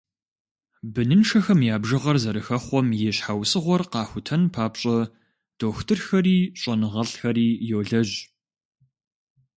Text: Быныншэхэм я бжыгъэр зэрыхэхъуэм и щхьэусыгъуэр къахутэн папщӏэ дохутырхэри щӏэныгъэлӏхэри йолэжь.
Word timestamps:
Быныншэхэм 0.93 1.59
я 1.73 1.75
бжыгъэр 1.81 2.17
зэрыхэхъуэм 2.23 2.87
и 3.07 3.11
щхьэусыгъуэр 3.15 3.81
къахутэн 3.91 4.41
папщӏэ 4.53 4.97
дохутырхэри 5.57 6.37
щӏэныгъэлӏхэри 6.59 7.47
йолэжь. 7.69 8.15